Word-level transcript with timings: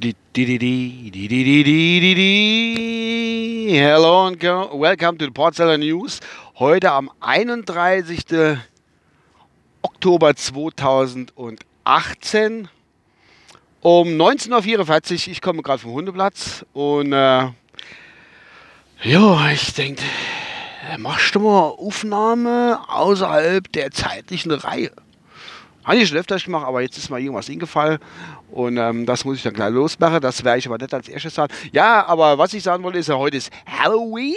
Hello 0.00 0.14
and 4.26 4.40
welcome 4.72 5.18
to 5.18 5.24
the 5.24 5.32
Portseller 5.32 5.76
News. 5.76 6.20
Heute 6.60 6.92
am 6.92 7.10
31. 7.18 8.58
Oktober 9.82 10.36
2018 10.36 12.68
um 13.80 14.08
19.44 14.08 15.26
Uhr. 15.26 15.32
Ich 15.32 15.40
komme 15.40 15.62
gerade 15.62 15.80
vom 15.80 15.90
Hundeplatz 15.90 16.64
und 16.74 17.12
äh, 17.12 17.50
ja, 19.02 19.50
ich 19.50 19.74
denke, 19.74 20.04
äh, 20.92 20.98
machst 20.98 21.34
du 21.34 21.40
mal 21.40 21.70
Aufnahme 21.70 22.78
außerhalb 22.86 23.72
der 23.72 23.90
zeitlichen 23.90 24.52
Reihe? 24.52 24.92
Habe 25.88 25.96
ich 25.96 26.08
schon 26.10 26.18
öfters 26.18 26.44
gemacht, 26.44 26.66
aber 26.66 26.82
jetzt 26.82 26.98
ist 26.98 27.08
mal 27.08 27.18
irgendwas 27.18 27.46
hingefallen 27.46 27.98
und 28.50 28.76
ähm, 28.76 29.06
das 29.06 29.24
muss 29.24 29.38
ich 29.38 29.42
dann 29.42 29.54
gleich 29.54 29.72
losmachen. 29.72 30.20
Das 30.20 30.44
werde 30.44 30.58
ich 30.58 30.66
aber 30.66 30.76
nicht 30.76 30.92
als 30.92 31.08
erstes 31.08 31.34
sagen. 31.34 31.50
Ja, 31.72 32.06
aber 32.06 32.36
was 32.36 32.52
ich 32.52 32.62
sagen 32.62 32.84
wollte, 32.84 32.98
ist 32.98 33.08
ja 33.08 33.16
heute 33.16 33.38
ist 33.38 33.50
Halloween, 33.66 34.34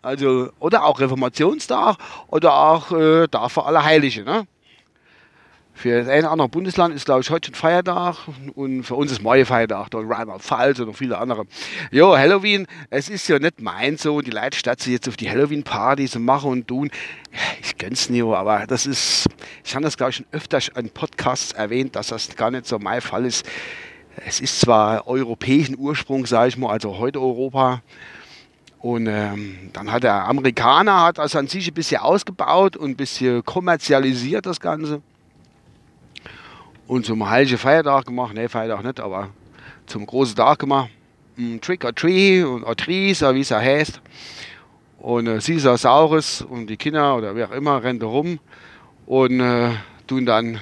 also 0.00 0.48
oder 0.58 0.86
auch 0.86 0.98
Reformationstag 0.98 1.98
oder 2.28 2.54
auch 2.54 2.90
äh, 2.92 3.28
Tag 3.28 3.50
für 3.50 3.66
alle 3.66 3.84
Heilige. 3.84 4.24
Ne? 4.24 4.46
Für 5.76 5.98
das 5.98 6.08
eine 6.08 6.20
oder 6.20 6.30
andere 6.30 6.48
Bundesland 6.48 6.94
ist, 6.94 7.04
glaube 7.04 7.20
ich, 7.20 7.28
heute 7.28 7.48
schon 7.48 7.54
Feiertag 7.54 8.16
und 8.54 8.82
für 8.82 8.94
uns 8.94 9.12
ist 9.12 9.22
morgen 9.22 9.44
Feiertag, 9.44 9.90
dort 9.90 10.08
Rheinland-Pfalz 10.08 10.78
und 10.78 10.86
noch 10.86 10.96
viele 10.96 11.18
andere. 11.18 11.44
Jo, 11.90 12.16
Halloween, 12.16 12.66
es 12.88 13.10
ist 13.10 13.28
ja 13.28 13.38
nicht 13.38 13.60
mein 13.60 13.98
so, 13.98 14.22
die 14.22 14.30
Leute 14.30 14.56
statt 14.56 14.86
jetzt 14.86 15.06
auf 15.06 15.18
die 15.18 15.28
Halloween-Partys 15.28 16.16
und 16.16 16.24
machen 16.24 16.50
und 16.50 16.66
tun. 16.66 16.90
Ich 17.60 17.76
gönn's 17.76 18.08
nicht, 18.08 18.24
aber 18.24 18.66
das 18.66 18.86
ist, 18.86 19.26
ich 19.66 19.74
habe 19.74 19.84
das, 19.84 19.98
glaube 19.98 20.10
ich, 20.10 20.16
schon 20.16 20.26
öfter 20.32 20.60
an 20.76 20.88
Podcasts 20.88 21.52
erwähnt, 21.52 21.94
dass 21.94 22.06
das 22.06 22.34
gar 22.34 22.50
nicht 22.50 22.66
so 22.66 22.78
mein 22.78 23.02
Fall 23.02 23.26
ist. 23.26 23.44
Es 24.26 24.40
ist 24.40 24.58
zwar 24.58 25.06
europäischen 25.06 25.76
Ursprung, 25.76 26.24
sage 26.24 26.48
ich 26.48 26.56
mal, 26.56 26.70
also 26.70 26.96
heute 26.96 27.20
Europa, 27.20 27.82
und 28.78 29.08
ähm, 29.08 29.70
dann 29.74 29.92
hat 29.92 30.04
der 30.04 30.24
Amerikaner 30.24 31.02
hat 31.02 31.18
das 31.18 31.36
an 31.36 31.48
sich 31.48 31.68
ein 31.68 31.74
bisschen 31.74 32.00
ausgebaut 32.00 32.78
und 32.78 32.92
ein 32.92 32.96
bisschen 32.96 33.44
kommerzialisiert, 33.44 34.46
das 34.46 34.60
Ganze 34.60 35.02
und 36.86 37.06
zum 37.06 37.28
Heiligen 37.28 37.58
Feiertag 37.58 38.06
gemacht, 38.06 38.34
ne, 38.34 38.48
Feiertag 38.48 38.84
nicht, 38.84 39.00
aber 39.00 39.30
zum 39.86 40.06
großen 40.06 40.36
Tag 40.36 40.58
gemacht. 40.58 40.90
Ein 41.38 41.60
Trick 41.60 41.84
or 41.84 41.94
Tree 41.94 42.42
und 42.42 42.64
or 42.64 42.76
Trees, 42.76 43.20
wie 43.20 43.40
es 43.40 43.50
ja 43.50 43.60
heißt. 43.60 44.00
Und 44.98 45.26
äh, 45.26 45.38
Caesar 45.38 45.76
Saurus 45.76 46.42
und 46.42 46.68
die 46.68 46.76
Kinder 46.76 47.16
oder 47.16 47.34
wer 47.34 47.48
auch 47.48 47.52
immer 47.52 47.82
rennen 47.82 48.00
da 48.00 48.06
rum 48.06 48.40
und 49.04 49.40
äh, 49.40 49.72
tun 50.06 50.24
dann 50.24 50.60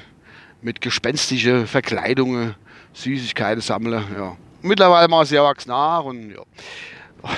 mit 0.61 0.81
gespenstischen 0.81 1.67
Verkleidungen 1.67 2.55
Süßigkeiten 2.93 3.61
sammeln. 3.61 4.05
Ja. 4.17 4.37
Mittlerweile 4.63 5.09
mal 5.09 5.25
sehr 5.25 5.43
erwachsen 5.43 5.71
nach 5.71 6.05
und 6.05 6.31
ja. 6.31 6.43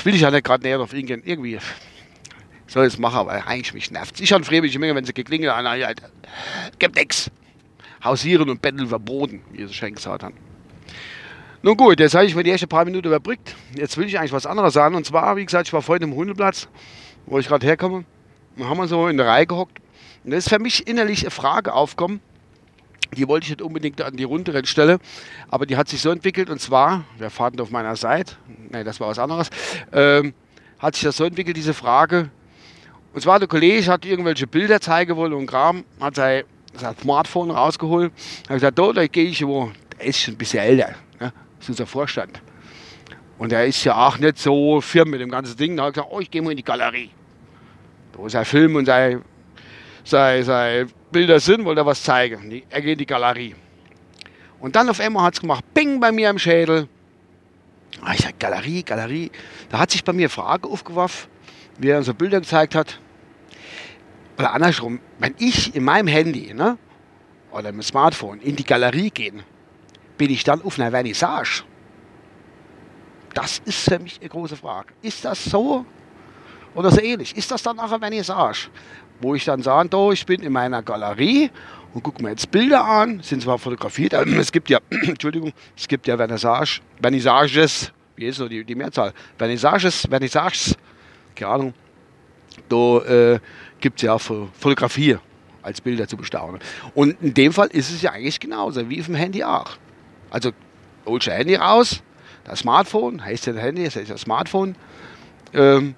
Will 0.02 0.14
ich 0.14 0.22
ja 0.22 0.30
nicht 0.32 0.44
gerade 0.44 0.64
näher 0.64 0.80
auf 0.80 0.92
eingehen. 0.92 1.22
Irgendwie 1.24 1.58
soll 2.66 2.86
ich 2.86 2.94
es 2.94 2.98
machen, 2.98 3.18
aber 3.18 3.46
eigentlich 3.46 3.72
mich 3.72 3.90
nervt 3.90 4.20
Ich 4.20 4.32
habe 4.32 4.44
fröhliche 4.44 4.78
Menge, 4.80 4.94
wenn 4.96 5.04
sie 5.04 5.14
geklingelt 5.14 5.52
haben, 5.52 5.78
ja, 5.78 5.90
gibt 6.78 6.96
nichts. 6.96 7.30
Hausieren 8.04 8.48
und 8.50 8.62
Betteln 8.62 8.88
verboten, 8.88 9.42
wie 9.52 9.62
es 9.62 9.74
schon 9.74 9.94
gesagt 9.94 10.22
hat. 10.22 10.32
Nun 11.62 11.76
gut, 11.76 11.98
jetzt 11.98 12.14
habe 12.14 12.26
ich 12.26 12.34
mir 12.34 12.44
die 12.44 12.50
ersten 12.50 12.68
paar 12.68 12.84
Minuten 12.84 13.08
überbrückt. 13.08 13.56
Jetzt 13.74 13.96
will 13.96 14.06
ich 14.06 14.18
eigentlich 14.18 14.32
was 14.32 14.46
anderes 14.46 14.74
sagen. 14.74 14.94
Und 14.94 15.06
zwar, 15.06 15.36
wie 15.36 15.44
gesagt, 15.44 15.66
ich 15.66 15.72
war 15.72 15.82
vorhin 15.82 16.08
im 16.08 16.14
Hundeplatz, 16.14 16.68
wo 17.26 17.38
ich 17.38 17.48
gerade 17.48 17.66
herkomme. 17.66 18.04
Da 18.56 18.66
haben 18.66 18.78
wir 18.78 18.86
so 18.86 19.08
in 19.08 19.16
der 19.16 19.26
Reihe 19.26 19.46
gehockt. 19.46 19.80
Und 20.24 20.30
da 20.30 20.36
ist 20.36 20.48
für 20.48 20.58
mich 20.58 20.86
innerlich 20.86 21.22
eine 21.22 21.30
Frage 21.30 21.72
aufgekommen. 21.72 22.20
Die 23.16 23.26
wollte 23.28 23.44
ich 23.44 23.50
nicht 23.50 23.62
unbedingt 23.62 24.02
an 24.02 24.16
die 24.16 24.24
Runde 24.24 24.60
stellen, 24.66 24.98
aber 25.48 25.66
die 25.66 25.76
hat 25.76 25.88
sich 25.88 26.00
so 26.00 26.10
entwickelt. 26.10 26.50
Und 26.50 26.60
zwar, 26.60 27.04
wer 27.18 27.30
fahrt 27.30 27.60
auf 27.60 27.70
meiner 27.70 27.96
Seite? 27.96 28.36
Nein, 28.70 28.84
das 28.84 29.00
war 29.00 29.08
was 29.08 29.18
anderes. 29.18 29.50
Ähm, 29.92 30.34
hat 30.78 30.94
sich 30.94 31.04
das 31.04 31.16
so 31.16 31.24
entwickelt, 31.24 31.56
diese 31.56 31.74
Frage. 31.74 32.30
Und 33.14 33.22
zwar 33.22 33.38
der 33.38 33.48
Kollege 33.48 33.90
hat 33.90 34.04
irgendwelche 34.04 34.46
Bilder 34.46 34.80
zeigen 34.80 35.16
wollen 35.16 35.32
und 35.32 35.46
Kram, 35.46 35.84
hat 36.00 36.16
sein 36.78 36.96
Smartphone 37.00 37.50
rausgeholt. 37.50 38.12
Habe 38.44 38.54
gesagt, 38.54 38.78
da, 38.78 38.92
da 38.92 39.06
gehe 39.06 39.24
ich 39.24 39.46
wo. 39.46 39.70
Der 39.98 40.06
ist 40.06 40.20
schon 40.20 40.34
ein 40.34 40.38
bisschen 40.38 40.60
älter. 40.60 40.94
Ne? 41.20 41.32
Das 41.58 41.64
ist 41.64 41.68
unser 41.70 41.86
Vorstand. 41.86 42.40
Und 43.38 43.52
er 43.52 43.66
ist 43.66 43.84
ja 43.84 44.06
auch 44.06 44.18
nicht 44.18 44.38
so 44.38 44.80
firm 44.80 45.10
mit 45.10 45.20
dem 45.20 45.30
ganzen 45.30 45.56
Ding. 45.56 45.76
Da 45.76 45.84
habe 45.84 45.90
ich 45.90 45.94
gesagt, 45.94 46.12
oh, 46.12 46.20
ich 46.20 46.30
gehe 46.30 46.42
mal 46.42 46.50
in 46.50 46.56
die 46.56 46.64
Galerie. 46.64 47.10
Da 48.16 48.26
ist 48.26 48.36
ein 48.36 48.44
Film 48.44 48.76
und 48.76 48.86
seine, 48.86 49.22
seine, 50.04 50.42
seine 50.42 50.86
Bilder 51.10 51.38
sind, 51.40 51.64
wollte 51.64 51.82
er 51.82 51.86
was 51.86 52.02
zeigen. 52.02 52.62
Er 52.70 52.80
geht 52.80 52.92
in 52.92 52.98
die 52.98 53.06
Galerie. 53.06 53.54
Und 54.58 54.74
dann 54.74 54.88
auf 54.88 55.00
einmal 55.00 55.24
hat 55.24 55.34
es 55.34 55.40
gemacht, 55.40 55.64
Bing 55.74 56.00
bei 56.00 56.12
mir 56.12 56.30
im 56.30 56.38
Schädel. 56.38 56.88
Ah, 58.02 58.12
ich 58.14 58.20
sage, 58.20 58.34
Galerie, 58.38 58.82
Galerie. 58.82 59.30
Da 59.68 59.78
hat 59.78 59.90
sich 59.90 60.02
bei 60.02 60.12
mir 60.12 60.30
Frage 60.30 60.68
aufgeworfen, 60.68 61.28
wie 61.78 61.88
er 61.88 62.02
so 62.02 62.14
Bilder 62.14 62.40
gezeigt 62.40 62.74
hat 62.74 62.98
oder 64.38 64.52
andersrum, 64.52 65.00
wenn 65.18 65.34
ich 65.38 65.74
in 65.74 65.84
meinem 65.84 66.08
Handy 66.08 66.52
ne, 66.52 66.78
oder 67.52 67.70
im 67.70 67.82
Smartphone 67.82 68.40
in 68.40 68.56
die 68.56 68.64
Galerie 68.64 69.10
gehe, 69.10 69.32
bin 70.18 70.30
ich 70.30 70.44
dann 70.44 70.62
auf 70.62 70.78
einer 70.78 70.90
Vernissage? 70.90 71.64
Das 73.34 73.60
ist 73.64 73.88
für 73.88 73.98
mich 73.98 74.18
eine 74.20 74.28
große 74.28 74.56
Frage. 74.56 74.94
Ist 75.02 75.24
das 75.24 75.44
so 75.44 75.84
oder 76.74 76.90
so 76.90 77.00
ähnlich? 77.00 77.36
Ist 77.36 77.50
das 77.50 77.62
dann 77.62 77.78
auch 77.78 77.90
eine 77.90 77.98
Vernissage? 77.98 78.68
Wo 79.20 79.34
ich 79.34 79.44
dann 79.44 79.62
sage, 79.62 79.88
do, 79.88 80.12
ich 80.12 80.24
bin 80.26 80.42
in 80.42 80.52
meiner 80.52 80.82
Galerie 80.82 81.50
und 81.94 82.02
gucke 82.02 82.22
mir 82.22 82.30
jetzt 82.30 82.50
Bilder 82.50 82.84
an, 82.84 83.20
sind 83.20 83.42
zwar 83.42 83.58
fotografiert, 83.58 84.12
es 84.12 84.52
gibt 84.52 84.68
ja, 84.68 84.78
Entschuldigung, 84.90 85.52
es 85.74 85.88
gibt 85.88 86.06
ja 86.06 86.16
Vernissage, 86.16 86.80
Vernissages, 87.00 87.92
wie 88.16 88.26
ist 88.26 88.36
so 88.36 88.48
die, 88.48 88.64
die 88.64 88.74
Mehrzahl? 88.74 89.12
Vernissages, 89.38 90.06
Vernissages, 90.08 90.76
keine 91.34 91.50
Ahnung. 91.50 91.74
Da 92.68 92.98
äh, 93.34 93.40
gibt 93.80 93.98
es 93.98 94.02
ja 94.02 94.14
auch 94.14 94.20
Fotografie 94.20 95.18
als 95.62 95.80
Bilder 95.80 96.06
zu 96.06 96.16
bestaunen. 96.16 96.60
Und 96.94 97.20
in 97.20 97.34
dem 97.34 97.52
Fall 97.52 97.68
ist 97.68 97.90
es 97.90 98.02
ja 98.02 98.12
eigentlich 98.12 98.40
genauso 98.40 98.88
wie 98.88 99.00
auf 99.00 99.06
dem 99.06 99.16
Handy 99.16 99.42
auch. 99.42 99.76
Also 100.30 100.52
holst 101.04 101.26
du 101.26 101.32
Handy 101.32 101.56
raus, 101.56 102.02
das 102.44 102.60
Smartphone, 102.60 103.24
heißt 103.24 103.46
ja 103.46 103.52
das 103.52 103.62
Handy, 103.62 103.84
das 103.84 103.96
heißt 103.96 104.10
das 104.10 104.20
Smartphone, 104.20 104.76
ähm, 105.52 105.94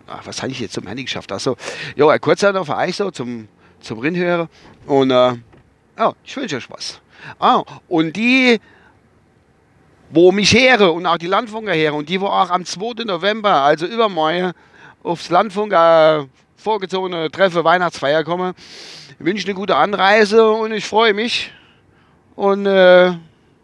ach, 0.07 0.25
was 0.25 0.41
habe 0.41 0.51
ich 0.51 0.59
jetzt 0.59 0.73
zum 0.73 0.87
Handy 0.87 1.03
geschafft? 1.03 1.31
Achso, 1.31 1.55
ja, 1.95 2.17
kurz 2.19 2.41
noch 2.41 2.65
für 2.65 2.77
euch 2.77 2.95
so 2.95 3.11
zum, 3.11 3.47
zum 3.79 3.99
Rinhören. 3.99 4.49
Und 4.85 5.11
äh, 5.11 5.33
ja, 5.97 6.13
ich 6.23 6.35
wünsche 6.35 6.57
euch 6.57 6.69
was. 6.69 7.01
Ah, 7.39 7.63
und 7.87 8.15
die, 8.15 8.59
wo 10.09 10.31
mich 10.31 10.51
here 10.51 10.91
und 10.91 11.05
auch 11.05 11.17
die 11.17 11.27
Landfunker 11.27 11.73
here 11.73 11.93
und 11.93 12.09
die, 12.09 12.19
wo 12.19 12.27
auch 12.27 12.49
am 12.49 12.65
2. 12.65 13.03
November, 13.05 13.61
also 13.61 13.85
übermorgen, 13.85 14.53
aufs 15.03 15.29
Landfunker 15.29 16.27
vorgezogene 16.55 17.29
Treffe 17.31 17.63
Weihnachtsfeier 17.63 18.23
kommen, 18.23 18.53
wünsche 19.19 19.45
eine 19.47 19.55
gute 19.55 19.75
Anreise 19.75 20.49
und 20.51 20.71
ich 20.71 20.85
freue 20.85 21.13
mich. 21.13 21.51
Und 22.35 22.65
äh, 22.65 23.11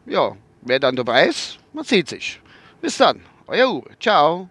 ja, 0.06 0.36
wer 0.62 0.80
dann 0.80 0.96
dabei 0.96 1.28
ist, 1.28 1.60
man 1.74 1.84
sieht 1.84 2.10
sich. 2.10 2.40
Bis 2.82 2.98
dann. 2.98 3.22
Jo, 3.52 3.84
ciao. 4.00 4.50